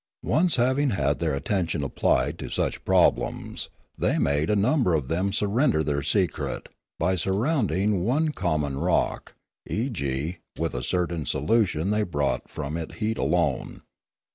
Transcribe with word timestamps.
Once 0.25 0.55
having 0.55 0.89
had 0.89 1.19
their 1.19 1.35
attention 1.35 1.83
applied 1.83 2.39
to 2.39 2.49
such 2.49 2.83
problems, 2.83 3.69
they 3.99 4.17
made 4.17 4.49
a 4.49 4.55
number 4.55 4.95
of 4.95 5.09
them 5.09 5.31
surrender 5.31 5.83
their 5.83 6.01
secret; 6.01 6.69
by 6.97 7.15
surround 7.15 7.71
ing 7.71 8.03
one 8.03 8.29
common 8.31 8.79
rock, 8.79 9.35
e. 9.69 9.89
g.% 9.89 10.39
with 10.59 10.73
a 10.73 10.81
certain 10.81 11.23
solution 11.23 11.91
they 11.91 12.01
brought 12.01 12.49
from 12.49 12.77
it 12.77 12.95
heat 12.95 13.19
alone. 13.19 13.83